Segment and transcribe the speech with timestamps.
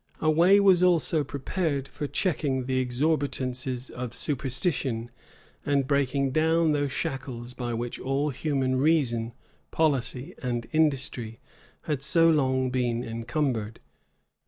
[0.19, 5.11] A way was also prepared for checking the exorbitances of superstition,
[5.63, 9.33] and breaking those shackles by which all human reason,
[9.69, 11.39] policy, and industry
[11.83, 13.79] had so long been encumbered.